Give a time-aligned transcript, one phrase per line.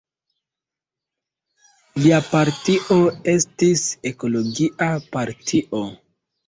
[2.05, 2.99] Lia partio
[3.37, 5.89] estis Ekologia partio.